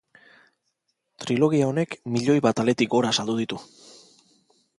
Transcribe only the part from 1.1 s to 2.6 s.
Trilogia honek milioi